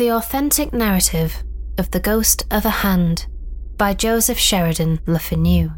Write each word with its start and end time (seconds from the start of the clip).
The 0.00 0.12
Authentic 0.12 0.72
Narrative 0.72 1.44
of 1.76 1.90
the 1.90 2.00
Ghost 2.00 2.46
of 2.50 2.64
a 2.64 2.70
Hand 2.70 3.26
by 3.76 3.92
Joseph 3.92 4.38
Sheridan 4.38 4.98
Le 5.04 5.18
Fanu. 5.18 5.72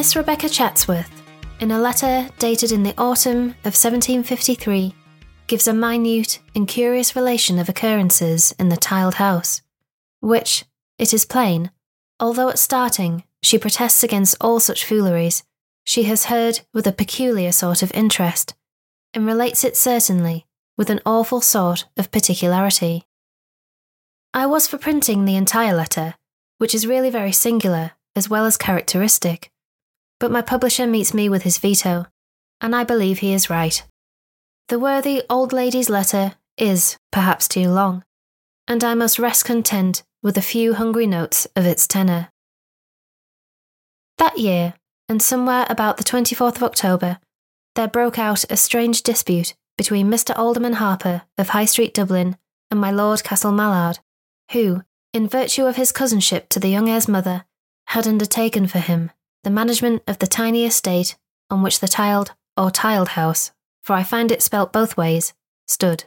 Miss 0.00 0.16
Rebecca 0.16 0.48
Chatsworth, 0.48 1.22
in 1.60 1.70
a 1.70 1.78
letter 1.78 2.26
dated 2.38 2.72
in 2.72 2.84
the 2.84 2.94
autumn 2.96 3.50
of 3.66 3.76
1753, 3.76 4.94
gives 5.46 5.68
a 5.68 5.74
minute 5.74 6.40
and 6.54 6.66
curious 6.66 7.14
relation 7.14 7.58
of 7.58 7.68
occurrences 7.68 8.54
in 8.58 8.70
the 8.70 8.78
tiled 8.78 9.16
house, 9.16 9.60
which, 10.20 10.64
it 10.98 11.12
is 11.12 11.26
plain, 11.26 11.70
although 12.18 12.48
at 12.48 12.58
starting 12.58 13.24
she 13.42 13.58
protests 13.58 14.02
against 14.02 14.38
all 14.40 14.58
such 14.58 14.86
fooleries, 14.86 15.42
she 15.84 16.04
has 16.04 16.24
heard 16.24 16.62
with 16.72 16.86
a 16.86 16.92
peculiar 16.92 17.52
sort 17.52 17.82
of 17.82 17.92
interest, 17.92 18.54
and 19.12 19.26
relates 19.26 19.64
it 19.64 19.76
certainly 19.76 20.46
with 20.78 20.88
an 20.88 21.02
awful 21.04 21.42
sort 21.42 21.84
of 21.98 22.10
particularity. 22.10 23.04
I 24.32 24.46
was 24.46 24.66
for 24.66 24.78
printing 24.78 25.26
the 25.26 25.36
entire 25.36 25.76
letter, 25.76 26.14
which 26.56 26.74
is 26.74 26.86
really 26.86 27.10
very 27.10 27.32
singular 27.32 27.90
as 28.16 28.30
well 28.30 28.46
as 28.46 28.56
characteristic 28.56 29.49
but 30.20 30.30
my 30.30 30.42
publisher 30.42 30.86
meets 30.86 31.12
me 31.12 31.28
with 31.28 31.42
his 31.42 31.58
veto, 31.58 32.06
and 32.60 32.76
I 32.76 32.84
believe 32.84 33.18
he 33.18 33.32
is 33.32 33.50
right. 33.50 33.82
The 34.68 34.78
worthy 34.78 35.22
old 35.28 35.52
lady's 35.52 35.90
letter 35.90 36.34
is 36.56 36.98
perhaps 37.10 37.48
too 37.48 37.70
long, 37.70 38.04
and 38.68 38.84
I 38.84 38.94
must 38.94 39.18
rest 39.18 39.46
content 39.46 40.04
with 40.22 40.36
a 40.36 40.42
few 40.42 40.74
hungry 40.74 41.06
notes 41.06 41.48
of 41.56 41.66
its 41.66 41.88
tenor. 41.88 42.28
That 44.18 44.38
year, 44.38 44.74
and 45.08 45.22
somewhere 45.22 45.66
about 45.70 45.96
the 45.96 46.04
24th 46.04 46.56
of 46.56 46.62
October, 46.62 47.18
there 47.74 47.88
broke 47.88 48.18
out 48.18 48.44
a 48.50 48.56
strange 48.56 49.02
dispute 49.02 49.54
between 49.78 50.10
Mr. 50.10 50.38
Alderman 50.38 50.74
Harper 50.74 51.22
of 51.38 51.48
High 51.48 51.64
Street, 51.64 51.94
Dublin, 51.94 52.36
and 52.70 52.78
my 52.78 52.90
Lord 52.90 53.24
Castle 53.24 53.52
Mallard, 53.52 54.00
who, 54.52 54.82
in 55.14 55.26
virtue 55.26 55.64
of 55.64 55.76
his 55.76 55.90
cousinship 55.90 56.50
to 56.50 56.60
the 56.60 56.68
young 56.68 56.90
heir's 56.90 57.08
mother, 57.08 57.46
had 57.86 58.06
undertaken 58.06 58.66
for 58.66 58.78
him 58.78 59.10
the 59.42 59.50
management 59.50 60.02
of 60.06 60.18
the 60.18 60.26
tiny 60.26 60.64
estate 60.64 61.16
on 61.50 61.62
which 61.62 61.80
the 61.80 61.88
tiled 61.88 62.32
or 62.56 62.70
tyled 62.70 63.10
house, 63.10 63.52
for 63.82 63.94
I 63.94 64.02
find 64.02 64.30
it 64.30 64.42
spelt 64.42 64.72
both 64.72 64.96
ways, 64.96 65.34
stood. 65.66 66.04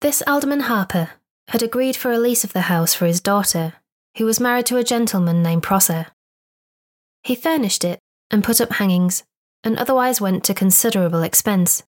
This 0.00 0.22
Alderman 0.26 0.60
Harper 0.60 1.10
had 1.48 1.62
agreed 1.62 1.96
for 1.96 2.12
a 2.12 2.18
lease 2.18 2.44
of 2.44 2.52
the 2.52 2.62
house 2.62 2.94
for 2.94 3.06
his 3.06 3.20
daughter, 3.20 3.74
who 4.16 4.24
was 4.24 4.40
married 4.40 4.66
to 4.66 4.76
a 4.76 4.84
gentleman 4.84 5.42
named 5.42 5.62
Prosser. 5.62 6.06
He 7.22 7.34
furnished 7.34 7.84
it 7.84 7.98
and 8.30 8.44
put 8.44 8.60
up 8.60 8.72
hangings, 8.72 9.24
and 9.64 9.76
otherwise 9.78 10.20
went 10.20 10.44
to 10.44 10.54
considerable 10.54 11.22
expense. 11.22 11.82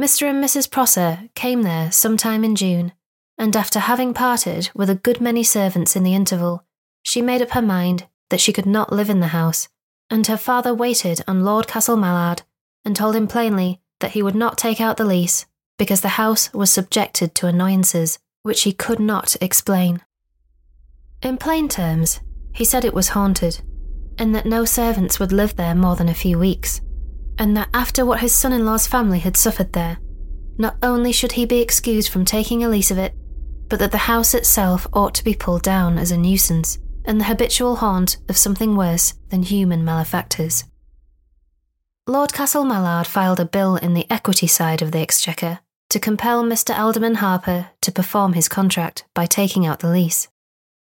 Mr. 0.00 0.28
and 0.28 0.42
Mrs. 0.42 0.70
Prosser 0.70 1.28
came 1.34 1.62
there 1.62 1.90
sometime 1.92 2.44
in 2.44 2.56
June, 2.56 2.92
and 3.38 3.56
after 3.56 3.78
having 3.78 4.12
parted 4.12 4.70
with 4.74 4.90
a 4.90 4.94
good 4.94 5.20
many 5.20 5.42
servants 5.42 5.96
in 5.96 6.02
the 6.02 6.14
interval, 6.14 6.64
she 7.02 7.22
made 7.22 7.42
up 7.42 7.50
her 7.50 7.62
mind 7.62 8.06
that 8.30 8.40
she 8.40 8.52
could 8.52 8.66
not 8.66 8.92
live 8.92 9.10
in 9.10 9.20
the 9.20 9.28
house, 9.28 9.68
and 10.10 10.26
her 10.26 10.36
father 10.36 10.74
waited 10.74 11.22
on 11.26 11.44
Lord 11.44 11.66
Castle 11.66 11.96
Mallard 11.96 12.42
and 12.84 12.94
told 12.94 13.16
him 13.16 13.26
plainly 13.26 13.80
that 14.00 14.12
he 14.12 14.22
would 14.22 14.34
not 14.34 14.58
take 14.58 14.80
out 14.80 14.96
the 14.96 15.04
lease 15.04 15.46
because 15.78 16.00
the 16.00 16.08
house 16.08 16.52
was 16.52 16.70
subjected 16.70 17.34
to 17.34 17.46
annoyances 17.46 18.18
which 18.42 18.62
he 18.62 18.72
could 18.72 19.00
not 19.00 19.36
explain. 19.40 20.00
In 21.22 21.36
plain 21.36 21.68
terms, 21.68 22.20
he 22.52 22.64
said 22.64 22.84
it 22.84 22.94
was 22.94 23.08
haunted, 23.08 23.60
and 24.18 24.34
that 24.34 24.46
no 24.46 24.64
servants 24.64 25.18
would 25.18 25.32
live 25.32 25.56
there 25.56 25.74
more 25.74 25.96
than 25.96 26.08
a 26.08 26.14
few 26.14 26.38
weeks, 26.38 26.80
and 27.38 27.56
that 27.56 27.68
after 27.74 28.06
what 28.06 28.20
his 28.20 28.34
son 28.34 28.52
in 28.52 28.64
law's 28.64 28.86
family 28.86 29.18
had 29.18 29.36
suffered 29.36 29.72
there, 29.72 29.98
not 30.58 30.76
only 30.82 31.12
should 31.12 31.32
he 31.32 31.44
be 31.44 31.60
excused 31.60 32.08
from 32.08 32.24
taking 32.24 32.64
a 32.64 32.68
lease 32.68 32.90
of 32.90 32.98
it, 32.98 33.14
but 33.68 33.78
that 33.78 33.90
the 33.90 33.98
house 33.98 34.32
itself 34.32 34.86
ought 34.92 35.14
to 35.14 35.24
be 35.24 35.34
pulled 35.34 35.62
down 35.62 35.98
as 35.98 36.12
a 36.12 36.16
nuisance 36.16 36.78
and 37.06 37.20
the 37.20 37.24
habitual 37.24 37.76
haunt 37.76 38.16
of 38.28 38.36
something 38.36 38.76
worse 38.76 39.14
than 39.30 39.42
human 39.42 39.84
malefactors. 39.84 40.64
Lord 42.06 42.32
Castle 42.32 42.64
Mallard 42.64 43.06
filed 43.06 43.40
a 43.40 43.44
bill 43.44 43.76
in 43.76 43.94
the 43.94 44.06
equity 44.10 44.46
side 44.46 44.82
of 44.82 44.92
the 44.92 45.00
Exchequer 45.00 45.60
to 45.88 46.00
compel 46.00 46.42
Mr. 46.42 46.76
Alderman 46.76 47.16
Harper 47.16 47.70
to 47.80 47.92
perform 47.92 48.32
his 48.32 48.48
contract 48.48 49.04
by 49.14 49.26
taking 49.26 49.66
out 49.66 49.80
the 49.80 49.90
lease. 49.90 50.28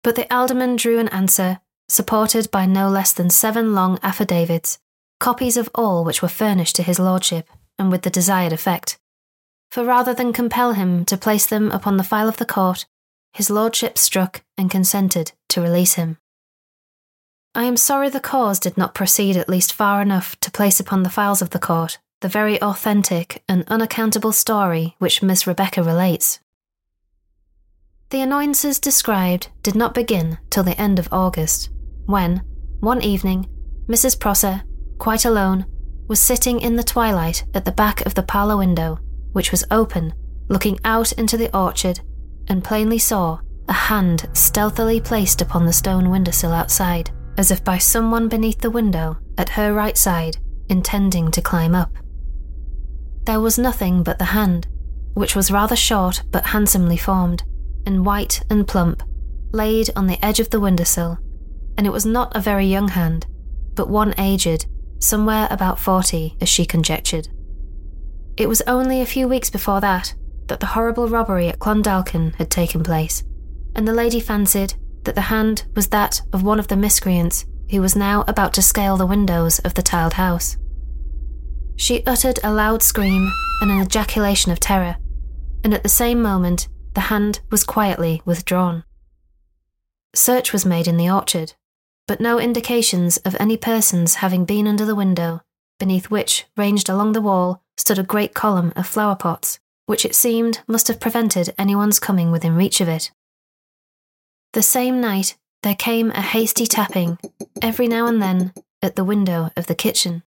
But 0.02 0.16
the 0.16 0.32
Alderman 0.34 0.76
drew 0.76 0.98
an 0.98 1.08
answer, 1.08 1.60
supported 1.88 2.50
by 2.50 2.66
no 2.66 2.88
less 2.88 3.12
than 3.12 3.30
seven 3.30 3.74
long 3.74 3.98
affidavits, 4.02 4.78
copies 5.20 5.56
of 5.56 5.70
all 5.74 6.04
which 6.04 6.22
were 6.22 6.28
furnished 6.28 6.76
to 6.76 6.82
his 6.82 6.98
lordship, 6.98 7.48
and 7.78 7.90
with 7.90 8.02
the 8.02 8.10
desired 8.10 8.52
effect. 8.52 8.98
For 9.70 9.84
rather 9.84 10.14
than 10.14 10.32
compel 10.32 10.72
him 10.72 11.04
to 11.06 11.16
place 11.16 11.46
them 11.46 11.70
upon 11.70 11.96
the 11.96 12.04
file 12.04 12.28
of 12.28 12.38
the 12.38 12.46
court, 12.46 12.86
his 13.38 13.50
lordship 13.50 13.96
struck 13.96 14.42
and 14.58 14.68
consented 14.68 15.30
to 15.48 15.60
release 15.60 15.94
him. 15.94 16.18
I 17.54 17.62
am 17.64 17.76
sorry 17.76 18.08
the 18.10 18.18
cause 18.18 18.58
did 18.58 18.76
not 18.76 18.96
proceed 18.96 19.36
at 19.36 19.48
least 19.48 19.72
far 19.72 20.02
enough 20.02 20.34
to 20.40 20.50
place 20.50 20.80
upon 20.80 21.04
the 21.04 21.08
files 21.08 21.40
of 21.40 21.50
the 21.50 21.60
court 21.60 21.98
the 22.20 22.26
very 22.28 22.60
authentic 22.60 23.44
and 23.48 23.64
unaccountable 23.68 24.32
story 24.32 24.96
which 24.98 25.22
Miss 25.22 25.46
Rebecca 25.46 25.84
relates. 25.84 26.40
The 28.10 28.22
annoyances 28.22 28.80
described 28.80 29.50
did 29.62 29.76
not 29.76 29.94
begin 29.94 30.38
till 30.50 30.64
the 30.64 30.80
end 30.80 30.98
of 30.98 31.08
August, 31.12 31.70
when, 32.06 32.42
one 32.80 33.02
evening, 33.02 33.46
Mrs. 33.86 34.18
Prosser, 34.18 34.64
quite 34.98 35.24
alone, 35.24 35.64
was 36.08 36.18
sitting 36.18 36.60
in 36.60 36.74
the 36.74 36.82
twilight 36.82 37.44
at 37.54 37.64
the 37.64 37.70
back 37.70 38.04
of 38.04 38.14
the 38.14 38.24
parlour 38.24 38.56
window, 38.56 38.98
which 39.30 39.52
was 39.52 39.64
open, 39.70 40.12
looking 40.48 40.80
out 40.84 41.12
into 41.12 41.36
the 41.36 41.56
orchard 41.56 42.00
and 42.48 42.64
plainly 42.64 42.98
saw 42.98 43.38
a 43.68 43.72
hand 43.72 44.28
stealthily 44.32 45.00
placed 45.00 45.42
upon 45.42 45.66
the 45.66 45.72
stone 45.72 46.10
windowsill 46.10 46.52
outside, 46.52 47.10
as 47.36 47.50
if 47.50 47.62
by 47.62 47.78
someone 47.78 48.28
beneath 48.28 48.60
the 48.60 48.70
window 48.70 49.18
at 49.36 49.50
her 49.50 49.72
right 49.72 49.96
side, 49.96 50.38
intending 50.68 51.30
to 51.30 51.42
climb 51.42 51.74
up. 51.74 51.92
There 53.24 53.40
was 53.40 53.58
nothing 53.58 54.02
but 54.02 54.18
the 54.18 54.24
hand, 54.26 54.66
which 55.14 55.36
was 55.36 55.50
rather 55.50 55.76
short 55.76 56.22
but 56.30 56.46
handsomely 56.46 56.96
formed, 56.96 57.42
and 57.84 58.06
white 58.06 58.42
and 58.48 58.66
plump, 58.66 59.02
laid 59.52 59.90
on 59.94 60.06
the 60.06 60.22
edge 60.24 60.40
of 60.40 60.50
the 60.50 60.60
windowsill, 60.60 61.18
and 61.76 61.86
it 61.86 61.92
was 61.92 62.06
not 62.06 62.34
a 62.34 62.40
very 62.40 62.66
young 62.66 62.88
hand, 62.88 63.26
but 63.74 63.88
one 63.88 64.14
aged, 64.18 64.66
somewhere 64.98 65.46
about 65.50 65.78
forty, 65.78 66.36
as 66.40 66.48
she 66.48 66.64
conjectured. 66.64 67.28
It 68.36 68.48
was 68.48 68.62
only 68.62 69.00
a 69.00 69.06
few 69.06 69.28
weeks 69.28 69.50
before 69.50 69.80
that 69.80 70.14
that 70.48 70.60
the 70.60 70.66
horrible 70.66 71.08
robbery 71.08 71.48
at 71.48 71.58
Clondalkin 71.58 72.34
had 72.34 72.50
taken 72.50 72.82
place, 72.82 73.22
and 73.74 73.86
the 73.86 73.92
lady 73.92 74.20
fancied 74.20 74.74
that 75.04 75.14
the 75.14 75.22
hand 75.22 75.64
was 75.74 75.88
that 75.88 76.20
of 76.32 76.42
one 76.42 76.58
of 76.58 76.68
the 76.68 76.76
miscreants 76.76 77.46
who 77.70 77.80
was 77.80 77.94
now 77.94 78.24
about 78.26 78.52
to 78.54 78.62
scale 78.62 78.96
the 78.96 79.06
windows 79.06 79.58
of 79.60 79.74
the 79.74 79.82
tiled 79.82 80.14
house. 80.14 80.56
She 81.76 82.04
uttered 82.04 82.40
a 82.42 82.52
loud 82.52 82.82
scream 82.82 83.32
and 83.60 83.70
an 83.70 83.80
ejaculation 83.80 84.50
of 84.50 84.58
terror, 84.58 84.96
and 85.62 85.72
at 85.72 85.82
the 85.82 85.88
same 85.88 86.20
moment 86.20 86.68
the 86.94 87.02
hand 87.02 87.40
was 87.50 87.64
quietly 87.64 88.22
withdrawn. 88.24 88.84
Search 90.14 90.52
was 90.52 90.66
made 90.66 90.88
in 90.88 90.96
the 90.96 91.10
orchard, 91.10 91.54
but 92.06 92.20
no 92.20 92.40
indications 92.40 93.18
of 93.18 93.36
any 93.38 93.56
persons 93.56 94.16
having 94.16 94.44
been 94.44 94.66
under 94.66 94.84
the 94.84 94.96
window, 94.96 95.42
beneath 95.78 96.10
which, 96.10 96.46
ranged 96.56 96.88
along 96.88 97.12
the 97.12 97.20
wall, 97.20 97.62
stood 97.76 97.98
a 97.98 98.02
great 98.02 98.34
column 98.34 98.72
of 98.74 98.86
flower 98.86 99.14
pots, 99.14 99.60
which 99.88 100.04
it 100.04 100.14
seemed 100.14 100.60
must 100.66 100.86
have 100.86 101.00
prevented 101.00 101.54
anyone's 101.56 101.98
coming 101.98 102.30
within 102.30 102.54
reach 102.54 102.82
of 102.82 102.88
it. 102.88 103.10
The 104.52 104.62
same 104.62 105.00
night, 105.00 105.38
there 105.62 105.74
came 105.74 106.10
a 106.10 106.20
hasty 106.20 106.66
tapping, 106.66 107.16
every 107.62 107.88
now 107.88 108.06
and 108.06 108.20
then, 108.20 108.52
at 108.82 108.96
the 108.96 109.04
window 109.04 109.50
of 109.56 109.66
the 109.66 109.74
kitchen. 109.74 110.24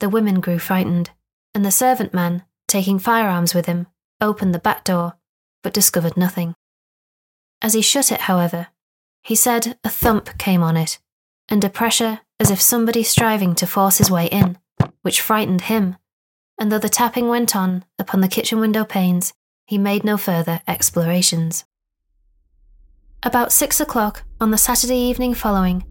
The 0.00 0.10
women 0.10 0.40
grew 0.40 0.58
frightened, 0.58 1.12
and 1.54 1.64
the 1.64 1.70
servant 1.70 2.12
man, 2.12 2.44
taking 2.66 2.98
firearms 2.98 3.54
with 3.54 3.64
him, 3.64 3.86
opened 4.20 4.54
the 4.54 4.58
back 4.58 4.84
door, 4.84 5.14
but 5.62 5.72
discovered 5.72 6.18
nothing. 6.18 6.54
As 7.62 7.72
he 7.72 7.80
shut 7.80 8.12
it, 8.12 8.20
however, 8.20 8.66
he 9.22 9.34
said 9.34 9.78
a 9.82 9.88
thump 9.88 10.36
came 10.36 10.62
on 10.62 10.76
it, 10.76 10.98
and 11.48 11.64
a 11.64 11.70
pressure 11.70 12.20
as 12.38 12.50
if 12.50 12.60
somebody 12.60 13.02
striving 13.02 13.54
to 13.54 13.66
force 13.66 13.96
his 13.96 14.10
way 14.10 14.26
in, 14.26 14.58
which 15.00 15.22
frightened 15.22 15.62
him, 15.62 15.96
and 16.58 16.70
though 16.70 16.78
the 16.78 16.88
tapping 16.88 17.28
went 17.28 17.54
on 17.54 17.84
upon 17.98 18.20
the 18.20 18.28
kitchen 18.28 18.58
window 18.60 18.84
panes, 18.84 19.32
he 19.66 19.78
made 19.78 20.04
no 20.04 20.16
further 20.16 20.60
explorations. 20.66 21.64
About 23.22 23.52
six 23.52 23.80
o'clock 23.80 24.24
on 24.40 24.50
the 24.50 24.58
Saturday 24.58 24.96
evening 24.96 25.34
following, 25.34 25.84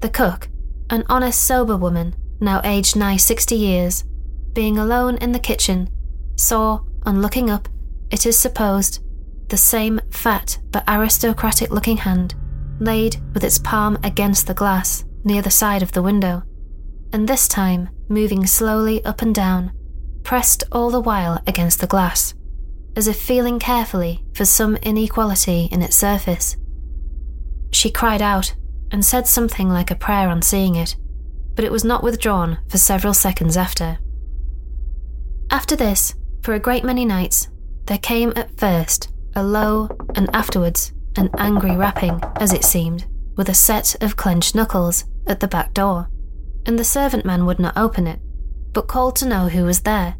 the 0.00 0.08
cook, 0.08 0.48
an 0.90 1.04
honest, 1.08 1.42
sober 1.42 1.76
woman, 1.76 2.14
now 2.40 2.60
aged 2.64 2.96
nigh 2.96 3.16
sixty 3.16 3.56
years, 3.56 4.04
being 4.52 4.78
alone 4.78 5.16
in 5.18 5.32
the 5.32 5.38
kitchen, 5.38 5.88
saw, 6.36 6.80
on 7.04 7.22
looking 7.22 7.50
up, 7.50 7.68
it 8.10 8.26
is 8.26 8.38
supposed, 8.38 9.00
the 9.48 9.56
same 9.56 10.00
fat 10.10 10.58
but 10.70 10.84
aristocratic 10.88 11.70
looking 11.70 11.96
hand 11.96 12.34
laid 12.80 13.16
with 13.32 13.44
its 13.44 13.58
palm 13.58 13.96
against 14.02 14.46
the 14.46 14.54
glass 14.54 15.04
near 15.24 15.40
the 15.40 15.50
side 15.50 15.82
of 15.82 15.92
the 15.92 16.02
window, 16.02 16.42
and 17.12 17.28
this 17.28 17.46
time 17.46 17.88
moving 18.08 18.46
slowly 18.46 19.04
up 19.04 19.22
and 19.22 19.34
down, 19.34 19.72
pressed 20.24 20.64
all 20.72 20.90
the 20.90 21.00
while 21.00 21.42
against 21.46 21.80
the 21.80 21.86
glass, 21.86 22.34
as 22.96 23.08
if 23.08 23.20
feeling 23.20 23.58
carefully 23.58 24.24
for 24.34 24.44
some 24.44 24.76
inequality 24.76 25.68
in 25.72 25.82
its 25.82 25.96
surface. 25.96 26.56
She 27.70 27.90
cried 27.90 28.22
out 28.22 28.54
and 28.90 29.04
said 29.04 29.26
something 29.26 29.68
like 29.68 29.90
a 29.90 29.96
prayer 29.96 30.28
on 30.28 30.42
seeing 30.42 30.74
it, 30.74 30.96
but 31.54 31.64
it 31.64 31.72
was 31.72 31.84
not 31.84 32.02
withdrawn 32.02 32.58
for 32.68 32.78
several 32.78 33.14
seconds 33.14 33.56
after. 33.56 33.98
After 35.50 35.76
this, 35.76 36.14
for 36.42 36.54
a 36.54 36.60
great 36.60 36.84
many 36.84 37.04
nights, 37.04 37.48
there 37.86 37.98
came 37.98 38.32
at 38.36 38.58
first 38.58 39.10
a 39.34 39.42
low 39.42 39.88
and 40.14 40.28
afterwards 40.34 40.92
an 41.16 41.30
angry 41.38 41.76
rapping, 41.76 42.20
as 42.36 42.52
it 42.52 42.64
seemed, 42.64 43.06
with 43.36 43.48
a 43.48 43.54
set 43.54 44.02
of 44.02 44.16
clenched 44.16 44.54
knuckles 44.54 45.04
at 45.26 45.40
the 45.40 45.48
back 45.48 45.74
door, 45.74 46.08
and 46.66 46.78
the 46.78 46.84
servant 46.84 47.24
man 47.24 47.44
would 47.46 47.58
not 47.58 47.76
open 47.76 48.06
it, 48.06 48.20
but 48.72 48.88
called 48.88 49.16
to 49.16 49.28
know 49.28 49.48
who 49.48 49.64
was 49.64 49.80
there, 49.80 50.16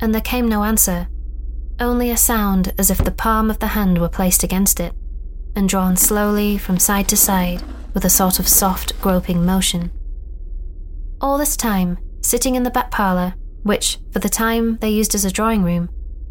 and 0.00 0.14
there 0.14 0.20
came 0.20 0.48
no 0.48 0.64
answer, 0.64 1.08
only 1.78 2.10
a 2.10 2.16
sound 2.16 2.72
as 2.78 2.90
if 2.90 2.98
the 2.98 3.10
palm 3.10 3.50
of 3.50 3.58
the 3.58 3.68
hand 3.68 3.98
were 3.98 4.08
placed 4.08 4.42
against 4.42 4.80
it, 4.80 4.94
and 5.54 5.68
drawn 5.68 5.96
slowly 5.96 6.58
from 6.58 6.78
side 6.78 7.08
to 7.08 7.16
side 7.16 7.62
with 7.94 8.04
a 8.04 8.10
sort 8.10 8.38
of 8.38 8.48
soft, 8.48 8.98
groping 9.00 9.44
motion. 9.44 9.90
All 11.20 11.38
this 11.38 11.56
time, 11.56 11.98
sitting 12.20 12.54
in 12.54 12.62
the 12.62 12.70
back 12.70 12.90
parlour, 12.90 13.34
which, 13.62 13.98
for 14.10 14.18
the 14.18 14.28
time, 14.28 14.78
they 14.78 14.90
used 14.90 15.14
as 15.14 15.24
a 15.24 15.30
drawing 15.30 15.62
room, 15.62 15.88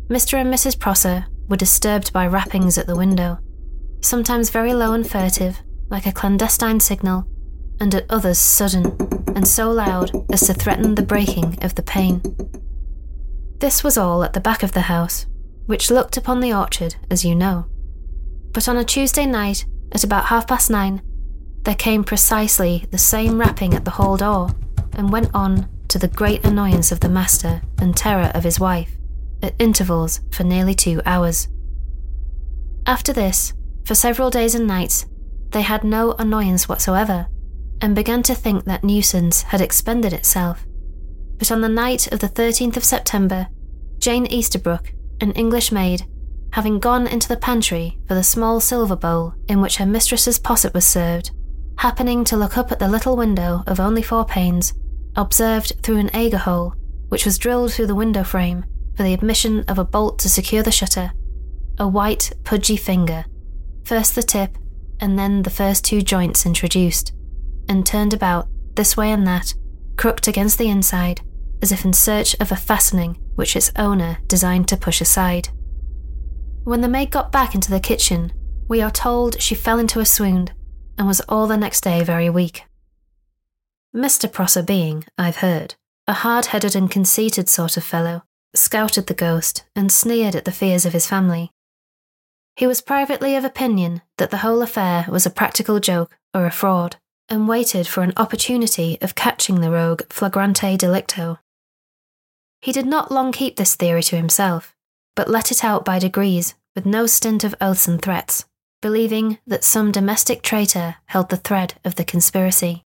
Mr. 0.10 0.34
and 0.34 0.54
Mrs. 0.54 0.78
Prosser 0.78 1.26
were 1.48 1.56
disturbed 1.56 2.12
by 2.12 2.28
rappings 2.28 2.78
at 2.78 2.88
the 2.88 2.96
window, 2.96 3.40
sometimes 4.02 4.50
very 4.50 4.74
low 4.74 4.94
and 4.94 5.10
furtive, 5.10 5.62
like 5.90 6.06
a 6.06 6.12
clandestine 6.12 6.80
signal, 6.80 7.28
and 7.82 7.96
at 7.96 8.06
others 8.10 8.38
sudden 8.38 8.86
and 9.36 9.48
so 9.48 9.72
loud 9.72 10.12
as 10.32 10.46
to 10.46 10.54
threaten 10.54 10.94
the 10.94 11.02
breaking 11.02 11.58
of 11.64 11.74
the 11.76 11.82
pane. 11.82 12.22
This 13.58 13.84
was 13.84 13.98
all 13.98 14.24
at 14.24 14.34
the 14.34 14.40
back 14.40 14.62
of 14.62 14.74
the 14.74 14.82
house, 14.82 15.26
which 15.66 15.90
looked 15.90 16.16
upon 16.16 16.40
the 16.40 16.54
orchard, 16.54 16.96
as 17.10 17.26
you 17.26 17.36
know. 17.36 17.66
But 18.54 18.70
on 18.70 18.78
a 18.78 18.86
Tuesday 18.86 19.26
night, 19.26 19.66
at 19.92 20.04
about 20.04 20.26
half 20.26 20.48
past 20.48 20.70
nine, 20.70 21.02
there 21.64 21.76
came 21.76 22.04
precisely 22.04 22.86
the 22.92 22.98
same 22.98 23.40
rapping 23.40 23.74
at 23.74 23.84
the 23.84 23.92
hall 23.92 24.16
door, 24.16 24.52
and 24.94 25.12
went 25.12 25.32
on 25.34 25.68
to 25.88 25.98
the 25.98 26.08
great 26.08 26.46
annoyance 26.46 26.92
of 26.92 27.00
the 27.00 27.10
master 27.10 27.62
and 27.80 27.98
terror 27.98 28.32
of 28.36 28.44
his 28.44 28.60
wife, 28.60 28.92
at 29.42 29.56
intervals 29.58 30.22
for 30.32 30.44
nearly 30.44 30.76
two 30.76 31.02
hours. 31.06 31.48
After 32.86 33.12
this, 33.12 33.54
for 33.86 33.96
several 33.96 34.30
days 34.30 34.54
and 34.54 34.68
nights, 34.68 35.08
they 35.50 35.62
had 35.62 35.84
no 35.84 36.14
annoyance 36.14 36.70
whatsoever, 36.70 37.28
and 37.82 37.96
began 37.96 38.24
to 38.24 38.36
think 38.36 38.66
that 38.66 38.84
nuisance 38.84 39.42
had 39.42 39.62
expended 39.62 40.14
itself. 40.14 40.66
But 41.38 41.52
on 41.52 41.62
the 41.62 41.70
night 41.70 42.12
of 42.12 42.20
the 42.20 42.30
13th 42.30 42.78
of 42.78 42.84
September, 42.84 43.48
Jane 43.98 44.28
Easterbrook, 44.28 44.94
an 45.20 45.32
English 45.32 45.72
maid, 45.72 46.06
having 46.54 46.80
gone 46.80 47.08
into 47.08 47.28
the 47.28 47.38
pantry 47.38 47.98
for 48.08 48.14
the 48.14 48.24
small 48.24 48.60
silver 48.60 48.96
bowl 48.96 49.34
in 49.48 49.62
which 49.62 49.78
her 49.78 49.86
mistress's 49.86 50.40
posset 50.40 50.74
was 50.74 50.86
served, 50.86 51.32
happening 51.78 52.24
to 52.26 52.38
look 52.38 52.58
up 52.58 52.72
at 52.72 52.80
the 52.80 52.88
little 52.88 53.16
window 53.16 53.64
of 53.68 53.80
only 53.80 54.02
four 54.02 54.26
panes, 54.26 54.74
observed 55.16 55.74
through 55.82 55.98
an 55.98 56.10
auger 56.14 56.38
hole, 56.38 56.76
which 57.10 57.26
was 57.26 57.38
drilled 57.38 57.74
through 57.74 57.88
the 57.88 57.96
window 57.96 58.24
frame 58.24 58.64
for 58.96 59.04
the 59.04 59.14
admission 59.14 59.64
of 59.68 59.80
a 59.80 59.86
bolt 59.86 60.20
to 60.20 60.30
secure 60.30 60.64
the 60.64 60.72
shutter, 60.72 61.12
a 61.80 61.88
white, 61.88 62.32
pudgy 62.44 62.78
finger, 62.78 63.26
first 63.84 64.16
the 64.16 64.24
tip 64.24 64.58
and 65.00 65.18
then 65.18 65.42
the 65.42 65.50
first 65.50 65.84
two 65.84 66.02
joints 66.02 66.46
introduced, 66.46 67.12
and 67.72 67.86
turned 67.86 68.14
about 68.14 68.48
this 68.76 68.96
way 68.96 69.12
and 69.12 69.26
that, 69.26 69.54
crooked 69.98 70.28
against 70.28 70.58
the 70.58 70.70
inside, 70.70 71.22
as 71.62 71.72
if 71.72 71.86
in 71.86 71.94
search 71.94 72.36
of 72.40 72.52
a 72.52 72.56
fastening 72.56 73.18
which 73.36 73.56
its 73.56 73.72
owner 73.78 74.20
designed 74.28 74.68
to 74.68 74.78
push 74.78 75.02
aside. 75.02 75.50
When 76.64 76.82
the 76.82 76.88
maid 76.88 77.10
got 77.10 77.32
back 77.32 77.56
into 77.56 77.72
the 77.72 77.80
kitchen, 77.80 78.34
we 78.68 78.82
are 78.82 78.92
told 78.92 79.42
she 79.42 79.56
fell 79.56 79.80
into 79.80 80.00
a 80.00 80.06
swoon 80.06 80.50
and 80.98 81.08
was 81.08 81.22
all 81.22 81.48
the 81.48 81.58
next 81.58 81.82
day 81.82 82.04
very 82.04 82.30
weak. 82.30 82.64
Mr. 83.96 84.32
Prosser 84.32 84.64
being, 84.64 85.06
I've 85.18 85.38
heard, 85.38 85.76
a 86.08 86.14
hard 86.14 86.48
headed 86.48 86.76
and 86.76 86.90
conceited 86.90 87.50
sort 87.50 87.78
of 87.78 87.84
fellow, 87.84 88.24
scouted 88.54 89.08
the 89.08 89.14
ghost 89.14 89.64
and 89.76 89.92
sneered 89.92 90.36
at 90.36 90.46
the 90.46 90.52
fears 90.52 90.86
of 90.86 90.94
his 90.94 91.08
family. 91.08 91.52
He 92.56 92.68
was 92.68 92.82
privately 92.82 93.36
of 93.36 93.46
opinion 93.46 94.02
that 94.18 94.30
the 94.30 94.38
whole 94.38 94.62
affair 94.62 95.06
was 95.10 95.26
a 95.26 95.30
practical 95.30 95.80
joke 95.80 96.18
or 96.34 96.46
a 96.46 96.52
fraud, 96.52 96.98
and 97.32 97.48
waited 97.48 97.88
for 97.88 98.04
an 98.04 98.12
opportunity 98.18 98.98
of 99.02 99.16
catching 99.16 99.62
the 99.62 99.72
rogue 99.72 100.04
flagrante 100.10 100.78
delicto. 100.78 101.40
He 102.60 102.74
did 102.74 102.86
not 102.86 103.10
long 103.10 103.32
keep 103.32 103.56
this 103.56 103.76
theory 103.76 104.04
to 104.04 104.18
himself, 104.18 104.76
but 105.16 105.30
let 105.30 105.50
it 105.50 105.64
out 105.64 105.86
by 105.86 105.98
degrees 105.98 106.56
with 106.76 106.86
no 106.86 107.08
stint 107.08 107.46
of 107.46 107.56
oaths 107.62 107.88
and 107.88 108.02
threats, 108.02 108.46
believing 108.82 109.40
that 109.48 109.64
some 109.64 109.94
domestic 109.94 110.42
traitor 110.42 110.98
held 111.06 111.30
the 111.30 111.38
thread 111.38 111.76
of 111.86 111.96
the 111.96 112.04
conspiracy. 112.04 112.84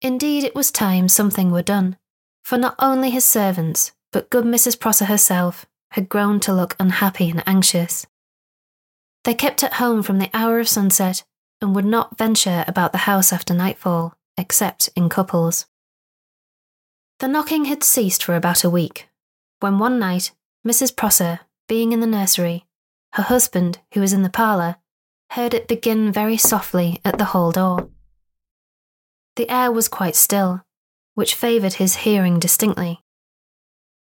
Indeed, 0.00 0.42
it 0.42 0.54
was 0.54 0.70
time 0.70 1.06
something 1.06 1.50
were 1.50 1.62
done, 1.62 1.98
for 2.42 2.56
not 2.56 2.74
only 2.78 3.10
his 3.10 3.26
servants, 3.26 3.92
but 4.12 4.30
good 4.30 4.46
Mrs. 4.46 4.80
Prosser 4.80 5.04
herself, 5.04 5.66
had 5.90 6.08
grown 6.08 6.40
to 6.40 6.54
look 6.54 6.74
unhappy 6.80 7.28
and 7.28 7.42
anxious. 7.46 8.06
They 9.24 9.34
kept 9.34 9.62
at 9.62 9.74
home 9.74 10.02
from 10.02 10.18
the 10.18 10.30
hour 10.32 10.58
of 10.58 10.68
sunset 10.68 11.22
and 11.60 11.74
would 11.74 11.84
not 11.84 12.16
venture 12.16 12.64
about 12.66 12.92
the 12.92 12.98
house 12.98 13.32
after 13.32 13.54
nightfall, 13.54 14.14
except 14.36 14.88
in 14.96 15.08
couples. 15.08 15.66
The 17.18 17.28
knocking 17.28 17.66
had 17.66 17.84
ceased 17.84 18.24
for 18.24 18.34
about 18.34 18.64
a 18.64 18.70
week, 18.70 19.08
when 19.60 19.78
one 19.78 19.98
night 19.98 20.32
Mrs. 20.66 20.96
Prosser, 20.96 21.40
being 21.68 21.92
in 21.92 22.00
the 22.00 22.06
nursery, 22.06 22.66
her 23.12 23.22
husband, 23.22 23.78
who 23.92 24.00
was 24.00 24.12
in 24.12 24.22
the 24.22 24.30
parlour, 24.30 24.76
heard 25.32 25.54
it 25.54 25.68
begin 25.68 26.10
very 26.12 26.36
softly 26.36 27.00
at 27.04 27.18
the 27.18 27.26
hall 27.26 27.52
door. 27.52 27.88
The 29.36 29.48
air 29.50 29.70
was 29.70 29.88
quite 29.88 30.16
still, 30.16 30.62
which 31.14 31.34
favoured 31.34 31.74
his 31.74 31.96
hearing 31.96 32.38
distinctly. 32.38 33.00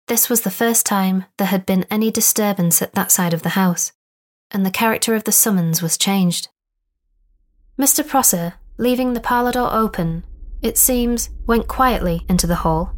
This 0.06 0.28
was 0.28 0.42
the 0.42 0.50
first 0.50 0.86
time 0.86 1.24
there 1.38 1.46
had 1.46 1.66
been 1.66 1.86
any 1.90 2.10
disturbance 2.10 2.82
at 2.82 2.94
that 2.94 3.12
side 3.12 3.34
of 3.34 3.42
the 3.42 3.50
house, 3.50 3.92
and 4.50 4.64
the 4.64 4.70
character 4.70 5.14
of 5.14 5.24
the 5.24 5.32
summons 5.32 5.82
was 5.82 5.98
changed. 5.98 6.48
Mr. 7.80 8.06
Prosser, 8.06 8.52
leaving 8.76 9.14
the 9.14 9.20
parlour 9.20 9.52
door 9.52 9.72
open, 9.72 10.22
it 10.60 10.76
seems, 10.76 11.30
went 11.46 11.66
quietly 11.66 12.26
into 12.28 12.46
the 12.46 12.56
hall. 12.56 12.94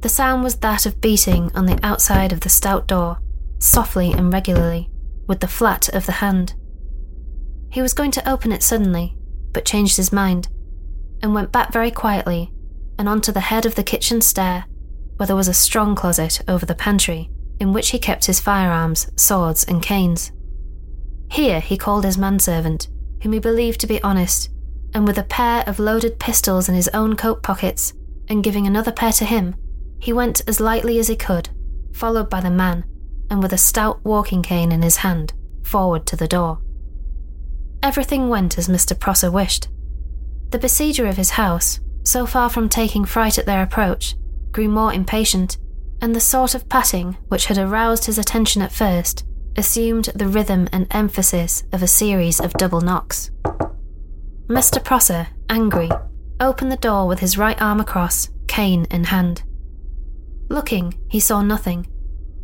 The 0.00 0.08
sound 0.08 0.42
was 0.42 0.56
that 0.56 0.86
of 0.86 1.00
beating 1.00 1.52
on 1.54 1.66
the 1.66 1.78
outside 1.84 2.32
of 2.32 2.40
the 2.40 2.48
stout 2.48 2.88
door, 2.88 3.20
softly 3.60 4.10
and 4.10 4.32
regularly, 4.32 4.90
with 5.28 5.38
the 5.38 5.46
flat 5.46 5.88
of 5.90 6.04
the 6.04 6.18
hand. 6.18 6.54
He 7.70 7.80
was 7.80 7.94
going 7.94 8.10
to 8.10 8.28
open 8.28 8.50
it 8.50 8.64
suddenly, 8.64 9.16
but 9.52 9.64
changed 9.64 9.98
his 9.98 10.12
mind, 10.12 10.48
and 11.22 11.32
went 11.32 11.52
back 11.52 11.72
very 11.72 11.92
quietly 11.92 12.52
and 12.98 13.08
onto 13.08 13.30
the 13.30 13.38
head 13.38 13.66
of 13.66 13.76
the 13.76 13.84
kitchen 13.84 14.20
stair, 14.20 14.64
where 15.14 15.28
there 15.28 15.36
was 15.36 15.46
a 15.46 15.54
strong 15.54 15.94
closet 15.94 16.42
over 16.48 16.66
the 16.66 16.74
pantry, 16.74 17.30
in 17.60 17.72
which 17.72 17.90
he 17.90 18.00
kept 18.00 18.26
his 18.26 18.40
firearms, 18.40 19.12
swords, 19.14 19.62
and 19.62 19.80
canes. 19.80 20.32
Here 21.30 21.60
he 21.60 21.76
called 21.76 22.04
his 22.04 22.18
manservant, 22.18 22.88
whom 23.22 23.32
he 23.32 23.38
believed 23.38 23.80
to 23.80 23.86
be 23.86 24.02
honest, 24.02 24.50
and 24.94 25.06
with 25.06 25.18
a 25.18 25.24
pair 25.24 25.64
of 25.66 25.78
loaded 25.78 26.18
pistols 26.18 26.68
in 26.68 26.74
his 26.74 26.88
own 26.88 27.16
coat 27.16 27.42
pockets, 27.42 27.92
and 28.28 28.44
giving 28.44 28.66
another 28.66 28.92
pair 28.92 29.12
to 29.12 29.24
him, 29.24 29.54
he 29.98 30.12
went 30.12 30.42
as 30.46 30.60
lightly 30.60 30.98
as 30.98 31.08
he 31.08 31.16
could, 31.16 31.48
followed 31.92 32.28
by 32.28 32.40
the 32.40 32.50
man, 32.50 32.84
and 33.30 33.42
with 33.42 33.52
a 33.52 33.58
stout 33.58 34.04
walking 34.04 34.42
cane 34.42 34.72
in 34.72 34.82
his 34.82 34.98
hand, 34.98 35.32
forward 35.62 36.06
to 36.06 36.16
the 36.16 36.28
door. 36.28 36.60
Everything 37.82 38.28
went 38.28 38.58
as 38.58 38.68
Mr. 38.68 38.98
Prosser 38.98 39.30
wished. 39.30 39.68
The 40.50 40.58
besieger 40.58 41.08
of 41.08 41.16
his 41.16 41.30
house, 41.30 41.80
so 42.04 42.26
far 42.26 42.48
from 42.48 42.68
taking 42.68 43.04
fright 43.04 43.38
at 43.38 43.46
their 43.46 43.62
approach, 43.62 44.14
grew 44.52 44.68
more 44.68 44.92
impatient, 44.92 45.58
and 46.00 46.14
the 46.14 46.20
sort 46.20 46.54
of 46.54 46.68
patting 46.68 47.16
which 47.28 47.46
had 47.46 47.58
aroused 47.58 48.04
his 48.04 48.18
attention 48.18 48.62
at 48.62 48.72
first 48.72 49.24
assumed 49.56 50.10
the 50.14 50.28
rhythm 50.28 50.68
and 50.72 50.86
emphasis 50.90 51.64
of 51.72 51.82
a 51.82 51.86
series 51.86 52.40
of 52.40 52.52
double 52.54 52.80
knocks. 52.80 53.30
Mr. 54.48 54.82
Prosser, 54.82 55.28
angry, 55.48 55.90
opened 56.40 56.70
the 56.70 56.76
door 56.76 57.06
with 57.06 57.20
his 57.20 57.38
right 57.38 57.60
arm 57.60 57.80
across, 57.80 58.28
cane 58.46 58.86
in 58.90 59.04
hand. 59.04 59.42
Looking, 60.48 60.94
he 61.08 61.18
saw 61.18 61.42
nothing, 61.42 61.86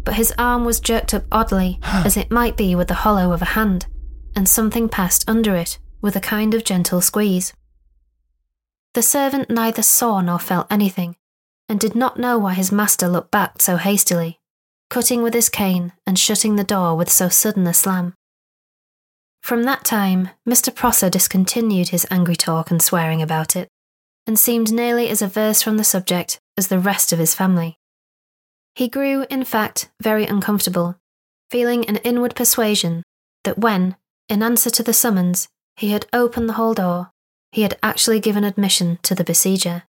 but 0.05 0.15
his 0.15 0.33
arm 0.39 0.65
was 0.65 0.81
jerked 0.81 1.15
up 1.15 1.25
oddly, 1.31 1.79
as 1.83 2.17
it 2.17 2.31
might 2.31 2.57
be 2.57 2.75
with 2.75 2.89
the 2.89 2.95
hollow 2.95 3.33
of 3.33 3.43
a 3.43 3.55
hand, 3.57 3.87
and 4.35 4.49
something 4.49 4.89
passed 4.89 5.29
under 5.29 5.55
it 5.55 5.79
with 6.01 6.17
a 6.17 6.21
kind 6.21 6.55
of 6.55 6.65
gentle 6.65 7.01
squeeze. 7.01 7.53
The 8.95 9.03
servant 9.03 9.49
neither 9.49 9.83
saw 9.83 10.21
nor 10.21 10.39
felt 10.39 10.67
anything, 10.71 11.17
and 11.69 11.79
did 11.79 11.95
not 11.95 12.19
know 12.19 12.39
why 12.39 12.55
his 12.55 12.73
master 12.73 13.09
looked 13.09 13.31
back 13.31 13.63
so 13.63 13.77
hastily, 13.77 14.41
cutting 14.93 15.23
with 15.23 15.33
his 15.33 15.49
cane 15.49 15.91
and 16.07 16.19
shutting 16.19 16.57
the 16.57 16.63
door 16.63 16.95
with 16.95 17.11
so 17.11 17.27
sudden 17.27 17.67
a 17.67 17.73
slam. 17.73 18.13
From 19.43 19.63
that 19.63 19.87
time, 19.87 20.29
Mr. 20.47 20.73
Prosser 20.73 21.09
discontinued 21.09 21.89
his 21.89 22.07
angry 22.11 22.37
talk 22.37 22.71
and 22.71 22.83
swearing 22.83 23.23
about 23.23 23.57
it, 23.57 23.69
and 24.27 24.39
seemed 24.39 24.71
nearly 24.71 25.09
as 25.09 25.23
averse 25.23 25.63
from 25.63 25.79
the 25.79 25.83
subject 25.83 26.39
as 26.59 26.69
the 26.69 26.79
rest 26.79 27.11
of 27.11 27.19
his 27.19 27.35
family. 27.35 27.79
He 28.75 28.87
grew, 28.87 29.25
in 29.31 29.45
fact, 29.45 29.91
very 29.99 30.27
uncomfortable, 30.27 30.99
feeling 31.51 31.87
an 31.87 31.97
inward 32.05 32.35
persuasion 32.35 33.03
that 33.45 33.57
when, 33.57 33.97
in 34.29 34.43
answer 34.43 34.69
to 34.69 34.83
the 34.83 34.93
summons, 34.93 35.49
he 35.75 35.93
had 35.93 36.05
opened 36.13 36.51
the 36.51 36.59
hall 36.61 36.75
door, 36.75 37.13
he 37.51 37.63
had 37.63 37.79
actually 37.83 38.21
given 38.21 38.45
admission 38.45 38.99
to 39.05 39.15
the 39.15 39.25
besieger. 39.25 39.85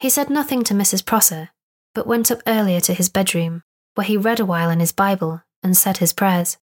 He 0.00 0.10
said 0.10 0.28
nothing 0.28 0.64
to 0.64 0.74
Mrs. 0.74 1.06
Prosser, 1.06 1.50
but 1.94 2.06
went 2.06 2.30
up 2.30 2.42
earlier 2.46 2.80
to 2.80 2.94
his 2.94 3.08
bedroom, 3.08 3.62
where 3.94 4.06
he 4.06 4.16
read 4.16 4.40
a 4.40 4.44
while 4.44 4.70
in 4.70 4.80
his 4.80 4.92
Bible 4.92 5.42
and 5.62 5.76
said 5.76 5.98
his 5.98 6.12
prayers. 6.12 6.56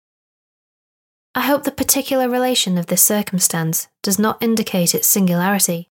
I 1.36 1.42
hope 1.42 1.64
the 1.64 1.72
particular 1.72 2.28
relation 2.30 2.78
of 2.78 2.88
this 2.88 3.04
circumstance 3.04 3.88
does 4.02 4.18
not 4.18 4.42
indicate 4.42 4.96
its 4.96 5.08
singularity. 5.08 5.90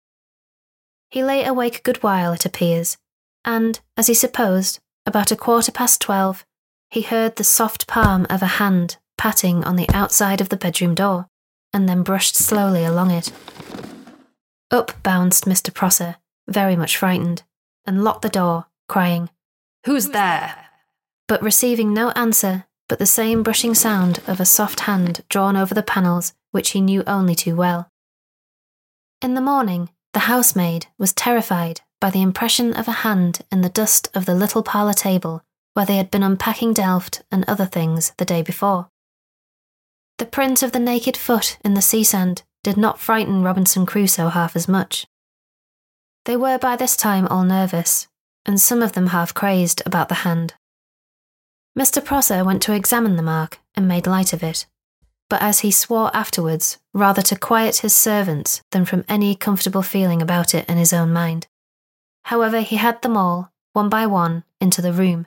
He 1.09 1.23
lay 1.23 1.43
awake 1.43 1.79
a 1.79 1.81
good 1.81 2.01
while, 2.01 2.31
it 2.31 2.45
appears, 2.45 2.97
and, 3.43 3.79
as 3.97 4.07
he 4.07 4.13
supposed, 4.13 4.79
about 5.05 5.31
a 5.31 5.35
quarter 5.35 5.71
past 5.71 5.99
twelve, 5.99 6.45
he 6.89 7.01
heard 7.01 7.35
the 7.35 7.43
soft 7.43 7.87
palm 7.87 8.25
of 8.29 8.41
a 8.41 8.57
hand 8.57 8.97
patting 9.17 9.63
on 9.63 9.75
the 9.75 9.89
outside 9.93 10.39
of 10.39 10.49
the 10.49 10.57
bedroom 10.57 10.95
door, 10.95 11.27
and 11.73 11.89
then 11.89 12.03
brushed 12.03 12.35
slowly 12.35 12.85
along 12.85 13.11
it. 13.11 13.31
Up 14.71 15.03
bounced 15.03 15.45
Mr. 15.45 15.73
Prosser, 15.73 16.15
very 16.47 16.75
much 16.75 16.97
frightened, 16.97 17.43
and 17.85 18.03
locked 18.03 18.21
the 18.21 18.29
door, 18.29 18.67
crying, 18.87 19.29
Who's 19.85 20.09
there? 20.09 20.67
But 21.27 21.41
receiving 21.41 21.93
no 21.93 22.11
answer 22.11 22.65
but 22.89 22.99
the 22.99 23.05
same 23.05 23.43
brushing 23.43 23.73
sound 23.73 24.21
of 24.27 24.39
a 24.39 24.45
soft 24.45 24.81
hand 24.81 25.23
drawn 25.29 25.55
over 25.55 25.73
the 25.73 25.83
panels, 25.83 26.33
which 26.51 26.71
he 26.71 26.81
knew 26.81 27.03
only 27.07 27.33
too 27.33 27.55
well. 27.55 27.89
In 29.21 29.33
the 29.33 29.41
morning, 29.41 29.89
the 30.13 30.27
housemaid 30.31 30.87
was 30.97 31.13
terrified 31.13 31.81
by 31.99 32.09
the 32.09 32.21
impression 32.21 32.73
of 32.73 32.87
a 32.87 33.01
hand 33.03 33.39
in 33.51 33.61
the 33.61 33.69
dust 33.69 34.09
of 34.13 34.25
the 34.25 34.35
little 34.35 34.63
parlour 34.63 34.93
table 34.93 35.43
where 35.73 35.85
they 35.85 35.97
had 35.97 36.11
been 36.11 36.21
unpacking 36.21 36.73
Delft 36.73 37.23
and 37.31 37.43
other 37.47 37.65
things 37.65 38.13
the 38.17 38.25
day 38.25 38.43
before. 38.43 38.89
The 40.19 40.25
print 40.25 40.61
of 40.61 40.71
the 40.71 40.79
naked 40.79 41.17
foot 41.17 41.57
in 41.65 41.73
the 41.73 41.81
sea 41.81 42.03
sand 42.03 42.43
did 42.63 42.77
not 42.77 42.99
frighten 42.99 43.41
Robinson 43.41 43.85
Crusoe 43.85 44.29
half 44.29 44.55
as 44.55 44.67
much. 44.67 45.07
They 46.25 46.37
were 46.37 46.59
by 46.59 46.75
this 46.75 46.95
time 46.95 47.27
all 47.27 47.43
nervous, 47.43 48.07
and 48.45 48.59
some 48.59 48.81
of 48.81 48.93
them 48.93 49.07
half 49.07 49.33
crazed 49.33 49.81
about 49.85 50.09
the 50.09 50.23
hand. 50.23 50.53
Mr. 51.77 52.03
Prosser 52.03 52.43
went 52.43 52.61
to 52.61 52.73
examine 52.73 53.15
the 53.15 53.23
mark 53.23 53.59
and 53.75 53.87
made 53.87 54.05
light 54.05 54.33
of 54.33 54.43
it, 54.43 54.67
but 55.29 55.41
as 55.41 55.61
he 55.61 55.71
swore 55.71 56.15
afterwards, 56.15 56.77
rather 56.93 57.21
to 57.23 57.35
quiet 57.35 57.77
his 57.77 57.95
servants 57.95 58.61
than 58.71 58.85
from 58.85 59.05
any 59.09 59.35
comfortable 59.35 59.81
feeling 59.81 60.21
about 60.21 60.53
it 60.53 60.69
in 60.69 60.77
his 60.77 60.93
own 60.93 61.11
mind. 61.11 61.47
However, 62.25 62.61
he 62.61 62.75
had 62.75 63.01
them 63.01 63.17
all, 63.17 63.51
one 63.73 63.89
by 63.89 64.05
one, 64.05 64.43
into 64.61 64.81
the 64.81 64.93
room, 64.93 65.25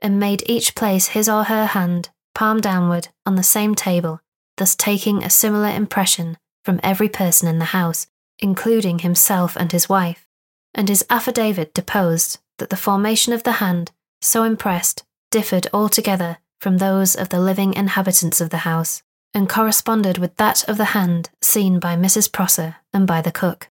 and 0.00 0.18
made 0.18 0.42
each 0.46 0.74
place 0.74 1.08
his 1.08 1.28
or 1.28 1.44
her 1.44 1.66
hand, 1.66 2.08
palm 2.34 2.60
downward, 2.60 3.08
on 3.26 3.34
the 3.34 3.42
same 3.42 3.74
table, 3.74 4.20
thus 4.56 4.74
taking 4.74 5.22
a 5.22 5.30
similar 5.30 5.68
impression 5.68 6.38
from 6.64 6.80
every 6.82 7.08
person 7.08 7.48
in 7.48 7.58
the 7.58 7.66
house, 7.66 8.06
including 8.38 9.00
himself 9.00 9.56
and 9.56 9.72
his 9.72 9.88
wife, 9.88 10.26
and 10.74 10.88
his 10.88 11.04
affidavit 11.10 11.74
deposed 11.74 12.38
that 12.62 12.70
the 12.70 12.76
formation 12.76 13.32
of 13.32 13.42
the 13.42 13.58
hand, 13.58 13.90
so 14.20 14.44
impressed, 14.44 15.02
differed 15.32 15.66
altogether 15.74 16.38
from 16.60 16.78
those 16.78 17.16
of 17.16 17.28
the 17.30 17.40
living 17.40 17.74
inhabitants 17.74 18.40
of 18.40 18.50
the 18.50 18.58
house, 18.58 19.02
and 19.34 19.48
corresponded 19.48 20.16
with 20.16 20.36
that 20.36 20.68
of 20.68 20.76
the 20.76 20.94
hand 20.94 21.28
seen 21.40 21.80
by 21.80 21.96
Mrs. 21.96 22.30
Prosser 22.30 22.76
and 22.94 23.04
by 23.04 23.20
the 23.20 23.32
cook. 23.32 23.68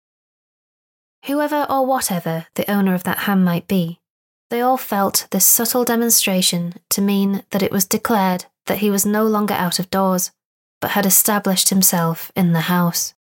Whoever 1.24 1.66
or 1.70 1.86
whatever 1.86 2.46
the 2.56 2.70
owner 2.70 2.92
of 2.92 3.04
that 3.04 3.20
hand 3.20 3.42
might 3.42 3.66
be, 3.66 4.00
they 4.50 4.60
all 4.60 4.76
felt 4.76 5.28
this 5.30 5.46
subtle 5.46 5.86
demonstration 5.86 6.74
to 6.90 7.00
mean 7.00 7.42
that 7.52 7.62
it 7.62 7.72
was 7.72 7.86
declared 7.86 8.44
that 8.66 8.80
he 8.80 8.90
was 8.90 9.06
no 9.06 9.24
longer 9.24 9.54
out 9.54 9.78
of 9.78 9.88
doors, 9.88 10.30
but 10.82 10.90
had 10.90 11.06
established 11.06 11.70
himself 11.70 12.30
in 12.36 12.52
the 12.52 12.68
house. 12.68 13.14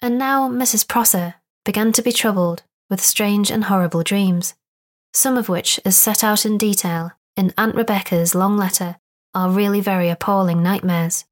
And 0.00 0.16
now 0.16 0.48
Mrs. 0.48 0.88
Prosser 0.88 1.34
began 1.66 1.92
to 1.92 2.00
be 2.00 2.12
troubled 2.12 2.62
with 2.88 3.00
strange 3.00 3.50
and 3.50 3.64
horrible 3.64 4.02
dreams, 4.02 4.54
some 5.12 5.36
of 5.36 5.48
which, 5.48 5.80
as 5.84 5.96
set 5.96 6.22
out 6.24 6.44
in 6.44 6.58
detail 6.58 7.12
in 7.36 7.52
Aunt 7.58 7.74
Rebecca's 7.74 8.34
long 8.34 8.56
letter, 8.56 8.96
are 9.34 9.50
really 9.50 9.80
very 9.80 10.08
appalling 10.08 10.62
nightmares. 10.62 11.24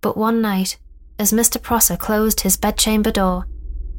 But 0.00 0.16
one 0.16 0.40
night, 0.40 0.78
as 1.18 1.32
Mr. 1.32 1.60
Prosser 1.60 1.96
closed 1.96 2.40
his 2.40 2.56
bedchamber 2.56 3.10
door 3.10 3.46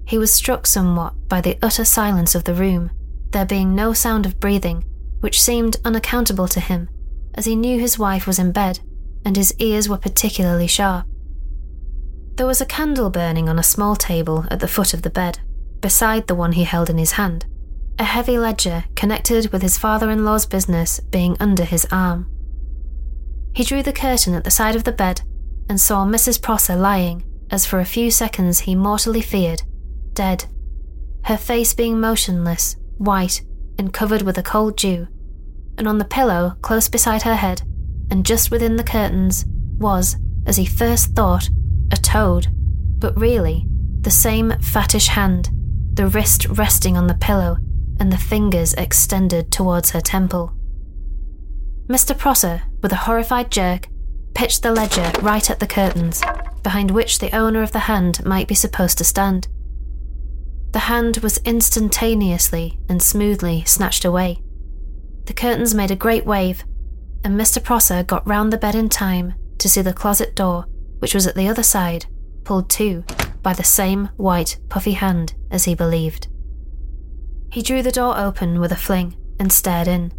he 0.05 0.17
was 0.17 0.33
struck 0.33 0.67
somewhat 0.67 1.13
by 1.29 1.41
the 1.41 1.57
utter 1.61 1.85
silence 1.85 2.35
of 2.35 2.43
the 2.43 2.53
room, 2.53 2.91
there 3.31 3.45
being 3.45 3.73
no 3.73 3.93
sound 3.93 4.25
of 4.25 4.39
breathing, 4.39 4.83
which 5.21 5.41
seemed 5.41 5.77
unaccountable 5.85 6.47
to 6.49 6.59
him, 6.59 6.89
as 7.35 7.45
he 7.45 7.55
knew 7.55 7.79
his 7.79 7.97
wife 7.97 8.27
was 8.27 8.39
in 8.39 8.51
bed, 8.51 8.79
and 9.25 9.35
his 9.37 9.53
ears 9.59 9.87
were 9.87 9.97
particularly 9.97 10.67
sharp. 10.67 11.07
There 12.35 12.47
was 12.47 12.61
a 12.61 12.65
candle 12.65 13.09
burning 13.09 13.47
on 13.47 13.59
a 13.59 13.63
small 13.63 13.95
table 13.95 14.45
at 14.51 14.59
the 14.59 14.67
foot 14.67 14.93
of 14.93 15.03
the 15.03 15.09
bed, 15.09 15.39
beside 15.83 16.25
the 16.27 16.33
one 16.33 16.53
he 16.53 16.63
held 16.63 16.89
in 16.89 16.97
his 16.97 17.11
hand, 17.11 17.45
a 17.99 18.05
heavy 18.05 18.39
ledger 18.39 18.85
connected 18.95 19.51
with 19.51 19.61
his 19.61 19.77
father 19.77 20.09
in 20.09 20.23
law's 20.23 20.45
business 20.45 21.01
being 21.11 21.35
under 21.41 21.65
his 21.65 21.85
arm. 21.91 22.25
He 23.53 23.65
drew 23.65 23.83
the 23.83 23.91
curtain 23.91 24.33
at 24.33 24.45
the 24.45 24.49
side 24.49 24.77
of 24.77 24.85
the 24.85 24.93
bed 24.93 25.21
and 25.69 25.79
saw 25.79 26.05
Mrs. 26.05 26.41
Prosser 26.41 26.77
lying, 26.77 27.25
as 27.51 27.65
for 27.65 27.81
a 27.81 27.85
few 27.85 28.09
seconds 28.09 28.61
he 28.61 28.75
mortally 28.75 29.21
feared, 29.21 29.61
dead, 30.13 30.45
her 31.25 31.37
face 31.37 31.73
being 31.73 31.99
motionless, 31.99 32.77
white, 32.97 33.43
and 33.77 33.93
covered 33.93 34.21
with 34.21 34.37
a 34.37 34.43
cold 34.43 34.77
dew, 34.77 35.07
and 35.77 35.85
on 35.85 35.97
the 35.97 36.05
pillow 36.05 36.55
close 36.61 36.87
beside 36.87 37.23
her 37.23 37.35
head, 37.35 37.61
and 38.09 38.25
just 38.25 38.51
within 38.51 38.77
the 38.77 38.83
curtains, 38.85 39.43
was, 39.79 40.15
as 40.45 40.55
he 40.55 40.65
first 40.65 41.13
thought, 41.13 41.49
a 41.91 41.97
toad, 41.97 42.47
but 42.99 43.19
really 43.19 43.65
the 43.99 44.11
same 44.11 44.51
fattish 44.61 45.07
hand, 45.07 45.49
the 45.93 46.07
wrist 46.07 46.47
resting 46.47 46.97
on 46.97 47.07
the 47.07 47.13
pillow, 47.13 47.57
and 47.99 48.11
the 48.11 48.17
fingers 48.17 48.73
extended 48.73 49.51
towards 49.51 49.91
her 49.91 50.01
temple. 50.01 50.53
Mr. 51.87 52.17
Prosser, 52.17 52.63
with 52.81 52.91
a 52.91 52.97
horrified 53.05 53.51
jerk, 53.51 53.87
pitched 54.33 54.63
the 54.63 54.71
ledger 54.71 55.11
right 55.21 55.49
at 55.49 55.59
the 55.59 55.67
curtains, 55.67 56.23
behind 56.63 56.89
which 56.89 57.19
the 57.19 57.35
owner 57.35 57.61
of 57.61 57.71
the 57.71 57.79
hand 57.79 58.25
might 58.25 58.47
be 58.47 58.55
supposed 58.55 58.97
to 58.97 59.03
stand. 59.03 59.47
The 60.71 60.79
hand 60.79 61.17
was 61.17 61.37
instantaneously 61.39 62.79
and 62.89 63.01
smoothly 63.01 63.63
snatched 63.65 64.05
away. 64.05 64.41
The 65.25 65.33
curtains 65.33 65.75
made 65.75 65.91
a 65.91 65.95
great 65.95 66.25
wave, 66.25 66.63
and 67.23 67.39
Mr. 67.39 67.63
Prosser 67.63 68.03
got 68.03 68.27
round 68.27 68.51
the 68.51 68.57
bed 68.57 68.73
in 68.73 68.89
time 68.89 69.35
to 69.59 69.69
see 69.69 69.81
the 69.81 69.93
closet 69.93 70.35
door, 70.35 70.65
which 70.97 71.13
was 71.13 71.27
at 71.27 71.35
the 71.35 71.47
other 71.47 71.63
side, 71.63 72.07
pulled 72.43 72.69
to 72.71 73.03
by 73.43 73.53
the 73.53 73.63
same 73.63 74.09
white, 74.15 74.57
puffy 74.69 74.93
hand 74.93 75.35
as 75.53 75.63
he 75.63 75.75
believed. 75.75 76.27
He 77.51 77.61
drew 77.61 77.81
the 77.81 77.91
door 77.91 78.17
open 78.17 78.59
with 78.59 78.71
a 78.71 78.75
fling 78.75 79.15
and 79.39 79.53
stared 79.53 79.87
in. 79.87 80.11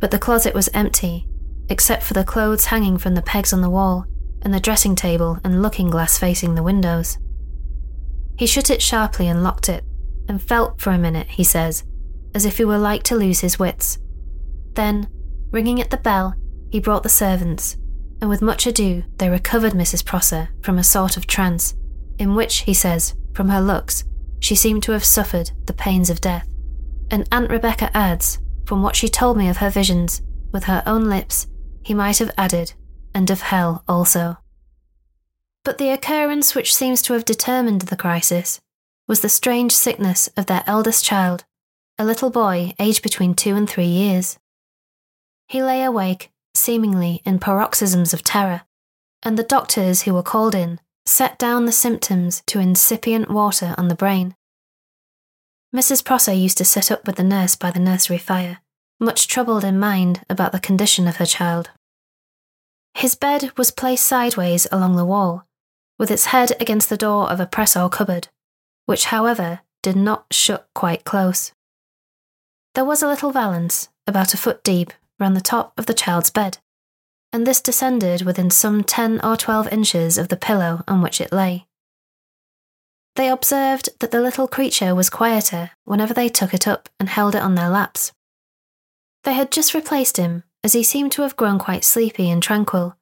But 0.00 0.10
the 0.10 0.18
closet 0.18 0.52
was 0.52 0.68
empty, 0.74 1.28
except 1.68 2.02
for 2.02 2.14
the 2.14 2.24
clothes 2.24 2.66
hanging 2.66 2.98
from 2.98 3.14
the 3.14 3.22
pegs 3.22 3.52
on 3.52 3.62
the 3.62 3.70
wall 3.70 4.04
and 4.42 4.52
the 4.52 4.60
dressing 4.60 4.96
table 4.96 5.38
and 5.44 5.62
looking 5.62 5.88
glass 5.88 6.18
facing 6.18 6.54
the 6.54 6.62
windows. 6.62 7.18
He 8.36 8.46
shut 8.46 8.70
it 8.70 8.82
sharply 8.82 9.28
and 9.28 9.44
locked 9.44 9.68
it, 9.68 9.84
and 10.28 10.42
felt 10.42 10.80
for 10.80 10.90
a 10.90 10.98
minute, 10.98 11.28
he 11.28 11.44
says, 11.44 11.84
as 12.34 12.44
if 12.44 12.56
he 12.56 12.64
were 12.64 12.78
like 12.78 13.02
to 13.04 13.16
lose 13.16 13.40
his 13.40 13.58
wits. 13.58 13.98
Then, 14.74 15.08
ringing 15.50 15.80
at 15.80 15.90
the 15.90 15.96
bell, 15.98 16.34
he 16.70 16.80
brought 16.80 17.02
the 17.02 17.08
servants, 17.08 17.76
and 18.20 18.30
with 18.30 18.42
much 18.42 18.66
ado 18.66 19.04
they 19.18 19.28
recovered 19.28 19.72
Mrs. 19.72 20.04
Prosser 20.04 20.48
from 20.62 20.78
a 20.78 20.84
sort 20.84 21.16
of 21.16 21.26
trance, 21.26 21.74
in 22.18 22.34
which, 22.34 22.60
he 22.60 22.74
says, 22.74 23.14
from 23.34 23.50
her 23.50 23.60
looks, 23.60 24.04
she 24.40 24.54
seemed 24.54 24.82
to 24.82 24.92
have 24.92 25.04
suffered 25.04 25.52
the 25.66 25.72
pains 25.72 26.10
of 26.10 26.20
death. 26.20 26.48
And 27.10 27.28
Aunt 27.30 27.50
Rebecca 27.50 27.94
adds, 27.96 28.38
from 28.64 28.82
what 28.82 28.96
she 28.96 29.08
told 29.08 29.36
me 29.36 29.48
of 29.48 29.58
her 29.58 29.70
visions, 29.70 30.22
with 30.52 30.64
her 30.64 30.82
own 30.86 31.04
lips, 31.04 31.46
he 31.82 31.94
might 31.94 32.18
have 32.18 32.32
added, 32.36 32.72
and 33.14 33.30
of 33.30 33.42
hell 33.42 33.84
also. 33.88 34.38
But 35.64 35.78
the 35.78 35.90
occurrence 35.90 36.54
which 36.54 36.74
seems 36.74 37.02
to 37.02 37.12
have 37.12 37.24
determined 37.24 37.82
the 37.82 37.96
crisis 37.96 38.60
was 39.06 39.20
the 39.20 39.28
strange 39.28 39.72
sickness 39.72 40.28
of 40.36 40.46
their 40.46 40.64
eldest 40.66 41.04
child, 41.04 41.44
a 41.98 42.04
little 42.04 42.30
boy 42.30 42.72
aged 42.78 43.02
between 43.02 43.34
two 43.34 43.56
and 43.56 43.68
three 43.68 43.86
years. 43.86 44.38
He 45.48 45.62
lay 45.62 45.82
awake, 45.82 46.30
seemingly 46.54 47.20
in 47.24 47.40
paroxysms 47.40 48.14
of 48.14 48.22
terror, 48.22 48.62
and 49.22 49.36
the 49.36 49.42
doctors 49.42 50.02
who 50.02 50.14
were 50.14 50.22
called 50.22 50.54
in 50.54 50.80
set 51.10 51.38
down 51.38 51.64
the 51.66 51.72
symptoms 51.72 52.40
to 52.46 52.60
incipient 52.60 53.28
water 53.28 53.74
on 53.76 53.88
the 53.88 53.96
brain. 53.96 54.34
Mrs. 55.74 56.04
Prosser 56.04 56.32
used 56.32 56.56
to 56.58 56.64
sit 56.64 56.90
up 56.90 57.04
with 57.04 57.16
the 57.16 57.24
nurse 57.24 57.56
by 57.56 57.72
the 57.72 57.80
nursery 57.80 58.16
fire, 58.16 58.58
much 59.00 59.26
troubled 59.26 59.64
in 59.64 59.78
mind 59.78 60.22
about 60.30 60.52
the 60.52 60.60
condition 60.60 61.08
of 61.08 61.16
her 61.16 61.26
child. 61.26 61.70
His 62.94 63.16
bed 63.16 63.50
was 63.56 63.72
placed 63.72 64.06
sideways 64.06 64.68
along 64.70 64.96
the 64.96 65.04
wall, 65.04 65.46
with 65.98 66.10
its 66.12 66.26
head 66.26 66.52
against 66.60 66.88
the 66.88 66.96
door 66.96 67.28
of 67.28 67.40
a 67.40 67.46
press 67.46 67.76
or 67.76 67.88
cupboard, 67.88 68.28
which, 68.86 69.06
however, 69.06 69.60
did 69.82 69.96
not 69.96 70.26
shut 70.30 70.68
quite 70.74 71.04
close. 71.04 71.52
There 72.74 72.84
was 72.84 73.02
a 73.02 73.08
little 73.08 73.32
valance, 73.32 73.88
about 74.06 74.32
a 74.32 74.36
foot 74.36 74.62
deep, 74.62 74.92
round 75.18 75.36
the 75.36 75.40
top 75.40 75.72
of 75.76 75.86
the 75.86 75.94
child's 75.94 76.30
bed, 76.30 76.58
and 77.32 77.46
this 77.46 77.60
descended 77.60 78.22
within 78.22 78.50
some 78.50 78.82
ten 78.82 79.20
or 79.24 79.36
twelve 79.36 79.68
inches 79.72 80.18
of 80.18 80.28
the 80.28 80.36
pillow 80.36 80.82
on 80.88 81.00
which 81.00 81.20
it 81.20 81.32
lay. 81.32 81.66
They 83.16 83.28
observed 83.28 83.90
that 84.00 84.10
the 84.10 84.20
little 84.20 84.48
creature 84.48 84.94
was 84.94 85.10
quieter 85.10 85.70
whenever 85.84 86.14
they 86.14 86.28
took 86.28 86.54
it 86.54 86.66
up 86.66 86.88
and 86.98 87.08
held 87.08 87.34
it 87.34 87.42
on 87.42 87.54
their 87.54 87.68
laps. 87.68 88.12
They 89.24 89.34
had 89.34 89.50
just 89.50 89.74
replaced 89.74 90.16
him, 90.16 90.44
as 90.64 90.72
he 90.72 90.82
seemed 90.82 91.12
to 91.12 91.22
have 91.22 91.36
grown 91.36 91.58
quite 91.58 91.84
sleepy 91.84 92.30
and 92.30 92.42
tranquil, 92.42 92.96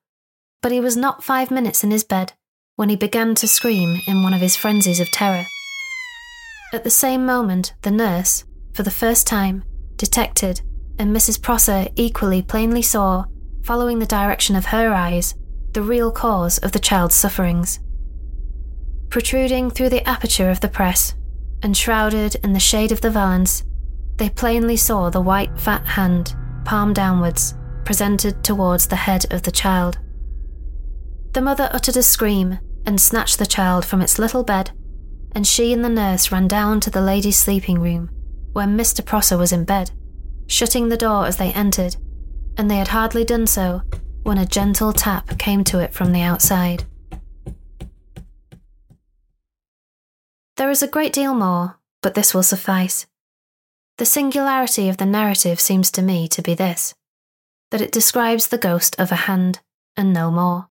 but 0.63 0.73
he 0.73 0.81
was 0.81 0.97
not 0.97 1.25
five 1.25 1.51
minutes 1.51 1.85
in 1.85 1.91
his 1.91 2.05
bed 2.05 2.33
when 2.77 2.89
he 2.89 2.97
began 2.97 3.35
to 3.35 3.49
scream 3.49 4.01
in 4.07 4.23
one 4.23 4.35
of 4.35 4.41
his 4.41 4.57
frenzies 4.57 5.01
of 5.01 5.11
terror. 5.11 5.47
At 6.73 6.85
the 6.85 6.91
same 6.91 7.25
moment, 7.25 7.75
the 7.83 7.91
nurse, 7.91 8.45
for 8.73 8.83
the 8.83 8.91
first 8.91 9.27
time, 9.27 9.65
detected, 9.97 10.61
and 10.99 11.15
Mrs. 11.15 11.41
Prosser 11.41 11.89
equally 11.97 12.43
plainly 12.43 12.83
saw, 12.83 13.25
following 13.69 13.99
the 13.99 14.07
direction 14.07 14.57
of 14.57 14.65
her 14.65 14.95
eyes, 14.95 15.35
the 15.73 15.83
real 15.83 16.11
cause 16.11 16.57
of 16.57 16.73
the 16.73 16.79
child's 16.79 17.15
sufferings. 17.15 17.81
Protruding 19.11 19.69
through 19.69 19.91
the 19.91 20.09
aperture 20.09 20.49
of 20.49 20.61
the 20.61 20.71
press, 20.71 21.15
and 21.63 21.77
shrouded 21.77 22.35
in 22.37 22.55
the 22.55 22.59
shade 22.59 22.93
of 22.93 23.03
the 23.03 23.11
valance, 23.11 23.65
they 24.17 24.31
plainly 24.31 24.79
saw 24.79 25.11
the 25.11 25.21
white 25.21 25.61
fat 25.61 25.85
hand, 25.85 26.35
palm 26.65 26.95
downwards, 26.95 27.57
presented 27.85 28.43
towards 28.43 28.87
the 28.87 28.97
head 28.97 29.31
of 29.31 29.43
the 29.43 29.51
child. 29.51 29.99
The 31.33 31.43
mother 31.43 31.69
uttered 31.71 31.99
a 31.99 32.03
scream 32.03 32.59
and 32.87 32.99
snatched 32.99 33.39
the 33.39 33.45
child 33.45 33.85
from 33.85 34.01
its 34.01 34.19
little 34.19 34.45
bed, 34.45 34.71
and 35.33 35.47
she 35.47 35.75
and 35.75 35.85
the 35.85 35.91
nurse 35.91 36.33
ran 36.33 36.49
down 36.49 36.81
to 36.81 36.91
the 36.91 37.03
lady's 37.03 37.39
sleeping 37.39 37.81
room, 37.81 38.09
where 38.55 38.67
Mr. 38.67 39.05
Prosser 39.05 39.37
was 39.37 39.53
in 39.53 39.65
bed, 39.65 39.91
shutting 40.47 40.89
the 40.89 40.97
door 40.97 41.27
as 41.27 41.37
they 41.37 41.53
entered, 41.53 41.97
and 42.59 42.69
they 42.69 42.77
had 42.77 42.89
hardly 42.89 43.25
done 43.25 43.47
so 43.47 43.83
when 44.25 44.37
a 44.37 44.45
gentle 44.45 44.93
tap 44.93 45.39
came 45.39 45.65
to 45.65 45.79
it 45.79 45.95
from 45.95 46.13
the 46.13 46.21
outside. 46.21 46.85
There 50.57 50.69
is 50.69 50.83
a 50.83 50.89
great 50.89 51.13
deal 51.13 51.35
more, 51.35 51.79
but 52.03 52.15
this 52.15 52.35
will 52.35 52.43
suffice. 52.43 53.07
The 53.97 54.05
singularity 54.05 54.89
of 54.89 54.97
the 54.97 55.07
narrative 55.07 55.61
seems 55.61 55.91
to 55.93 56.03
me 56.03 56.29
to 56.29 56.43
be 56.43 56.55
this 56.55 56.95
that 57.71 57.81
it 57.83 57.93
describes 57.93 58.47
the 58.47 58.57
ghost 58.57 58.97
of 58.99 59.13
a 59.13 59.27
hand, 59.29 59.61
and 59.95 60.11
no 60.11 60.31
more. 60.31 60.69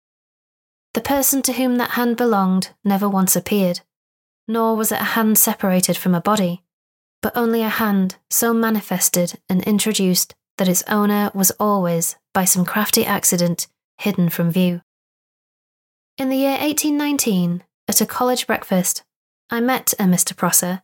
The 0.94 1.02
person 1.02 1.42
to 1.42 1.54
whom 1.54 1.78
that 1.78 1.92
hand 1.92 2.18
belonged 2.18 2.70
never 2.84 3.10
once 3.10 3.36
appeared, 3.36 3.82
nor 4.48 4.75
was 4.75 4.92
it 4.92 5.02
a 5.02 5.16
hand 5.16 5.40
separated 5.40 5.98
from 5.98 6.13
a 6.13 6.22
body, 6.22 6.63
but 7.24 7.36
only 7.36 7.63
a 7.63 7.70
hand 7.70 8.18
so 8.30 8.54
manifested 8.54 9.40
and 9.50 9.63
introduced 9.63 10.36
that 10.57 10.68
its 10.68 10.83
owner 10.87 11.31
was 11.33 11.51
always, 11.59 12.16
by 12.33 12.46
some 12.46 12.66
crafty 12.66 13.05
accident, 13.05 13.68
hidden 13.98 14.29
from 14.29 14.51
view. 14.51 14.81
In 16.18 16.29
the 16.29 16.37
year 16.37 16.57
1819, 16.59 17.63
at 17.87 18.01
a 18.01 18.05
college 18.05 18.48
breakfast, 18.48 19.03
I 19.50 19.59
met 19.59 19.94
a 20.00 20.03
Mr. 20.03 20.35
Prosser, 20.35 20.83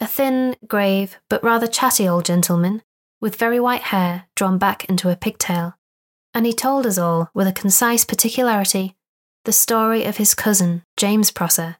a 0.00 0.06
thin, 0.06 0.56
grave, 0.66 1.18
but 1.28 1.44
rather 1.44 1.66
chatty 1.66 2.08
old 2.08 2.24
gentleman, 2.24 2.82
with 3.20 3.36
very 3.36 3.60
white 3.60 3.82
hair 3.82 4.26
drawn 4.34 4.58
back 4.58 4.84
into 4.86 5.10
a 5.10 5.16
pigtail, 5.16 5.74
and 6.32 6.46
he 6.46 6.52
told 6.52 6.86
us 6.86 6.98
all, 6.98 7.30
with 7.34 7.46
a 7.46 7.52
concise 7.52 8.04
particularity, 8.04 8.96
the 9.44 9.52
story 9.52 10.04
of 10.04 10.16
his 10.16 10.34
cousin, 10.34 10.82
James 10.96 11.30
Prosser, 11.30 11.76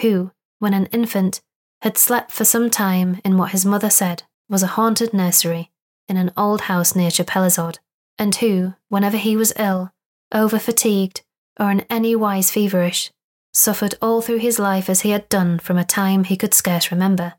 who, 0.00 0.30
when 0.58 0.74
an 0.74 0.86
infant, 0.86 1.40
had 1.82 1.98
slept 1.98 2.32
for 2.32 2.44
some 2.44 2.70
time 2.70 3.20
in 3.24 3.36
what 3.36 3.50
his 3.50 3.66
mother 3.66 3.90
said 3.90 4.22
was 4.48 4.62
a 4.62 4.68
haunted 4.68 5.12
nursery 5.12 5.70
in 6.08 6.16
an 6.16 6.32
old 6.36 6.62
house 6.62 6.96
near 6.96 7.10
Chapelizod, 7.10 7.78
and 8.18 8.34
who, 8.36 8.74
whenever 8.88 9.16
he 9.16 9.36
was 9.36 9.52
ill, 9.58 9.90
over 10.32 10.58
fatigued, 10.58 11.22
or 11.60 11.70
in 11.70 11.80
any 11.90 12.16
wise 12.16 12.50
feverish, 12.50 13.10
suffered 13.52 13.94
all 14.00 14.22
through 14.22 14.38
his 14.38 14.58
life 14.58 14.88
as 14.88 15.02
he 15.02 15.10
had 15.10 15.28
done 15.28 15.58
from 15.58 15.76
a 15.76 15.84
time 15.84 16.24
he 16.24 16.36
could 16.36 16.54
scarce 16.54 16.90
remember, 16.90 17.34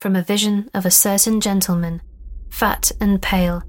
from 0.00 0.16
a 0.16 0.22
vision 0.22 0.70
of 0.74 0.86
a 0.86 0.90
certain 0.90 1.40
gentleman, 1.40 2.00
fat 2.50 2.90
and 3.00 3.20
pale, 3.20 3.62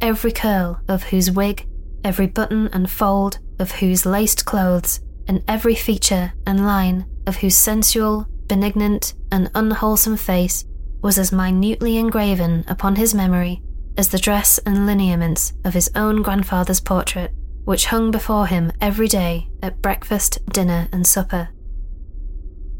every 0.00 0.32
curl 0.32 0.80
of 0.88 1.04
whose 1.04 1.30
wig, 1.30 1.66
every 2.04 2.26
button 2.26 2.68
and 2.68 2.90
fold 2.90 3.38
of 3.58 3.72
whose 3.72 4.06
laced 4.06 4.44
clothes, 4.44 5.00
and 5.28 5.42
every 5.46 5.74
feature 5.74 6.32
and 6.46 6.66
line 6.66 7.04
of 7.26 7.36
whose 7.36 7.56
sensual, 7.56 8.26
benignant, 8.46 9.14
and 9.30 9.50
unwholesome 9.54 10.16
face 10.16 10.64
was 11.02 11.18
as 11.18 11.32
minutely 11.32 11.96
engraven 11.98 12.64
upon 12.68 12.96
his 12.96 13.14
memory 13.14 13.62
as 13.96 14.08
the 14.08 14.18
dress 14.18 14.58
and 14.58 14.86
lineaments 14.86 15.52
of 15.64 15.74
his 15.74 15.90
own 15.94 16.22
grandfather's 16.22 16.80
portrait 16.80 17.32
which 17.64 17.86
hung 17.86 18.10
before 18.10 18.46
him 18.46 18.72
every 18.80 19.06
day 19.06 19.48
at 19.62 19.80
breakfast, 19.82 20.38
dinner, 20.52 20.88
and 20.92 21.06
supper. 21.06 21.50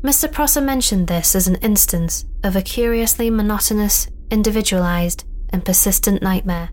Mr. 0.03 0.31
Prosser 0.31 0.61
mentioned 0.61 1.07
this 1.07 1.35
as 1.35 1.46
an 1.46 1.57
instance 1.57 2.25
of 2.42 2.57
a 2.57 2.62
curiously 2.62 3.31
monotonous, 3.31 4.09
individualized, 4.31 5.25
and 5.51 5.64
persistent 5.64 6.23
nightmare, 6.23 6.70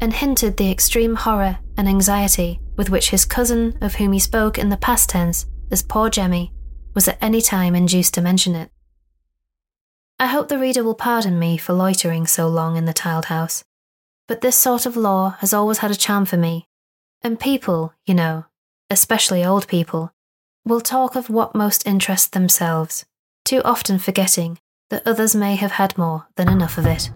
and 0.00 0.12
hinted 0.12 0.56
the 0.56 0.70
extreme 0.70 1.14
horror 1.14 1.58
and 1.76 1.88
anxiety 1.88 2.60
with 2.76 2.90
which 2.90 3.10
his 3.10 3.24
cousin, 3.24 3.78
of 3.80 3.94
whom 3.94 4.12
he 4.12 4.18
spoke 4.18 4.58
in 4.58 4.68
the 4.68 4.76
past 4.76 5.08
tense 5.08 5.46
as 5.70 5.82
poor 5.82 6.10
Jemmy, 6.10 6.52
was 6.94 7.08
at 7.08 7.18
any 7.22 7.40
time 7.40 7.74
induced 7.74 8.14
to 8.14 8.20
mention 8.20 8.54
it. 8.54 8.70
I 10.18 10.26
hope 10.26 10.48
the 10.48 10.58
reader 10.58 10.82
will 10.82 10.94
pardon 10.94 11.38
me 11.38 11.58
for 11.58 11.72
loitering 11.72 12.26
so 12.26 12.48
long 12.48 12.76
in 12.76 12.86
the 12.86 12.92
tiled 12.92 13.26
house, 13.26 13.64
but 14.26 14.40
this 14.40 14.56
sort 14.56 14.86
of 14.86 14.96
lore 14.96 15.36
has 15.40 15.52
always 15.52 15.78
had 15.78 15.90
a 15.90 15.96
charm 15.96 16.24
for 16.24 16.36
me 16.36 16.66
and 17.22 17.40
people, 17.40 17.92
you 18.06 18.14
know, 18.14 18.44
especially 18.88 19.44
old 19.44 19.66
people, 19.66 20.12
will 20.64 20.80
talk 20.80 21.16
of 21.16 21.28
what 21.28 21.54
most 21.54 21.86
interests 21.86 22.28
themselves, 22.28 23.04
too 23.44 23.60
often 23.64 23.98
forgetting 23.98 24.58
that 24.90 25.06
others 25.06 25.34
may 25.34 25.56
have 25.56 25.72
had 25.72 25.98
more 25.98 26.26
than 26.36 26.48
enough 26.48 26.78
of 26.78 26.86
it. 26.86 27.10